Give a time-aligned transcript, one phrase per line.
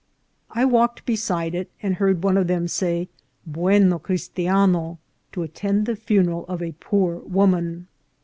[0.49, 3.07] I walked beside it, and heard one of them say,"
[3.55, 4.97] bueno Christiano,
[5.31, 7.85] to attend the funeral of a poor woman."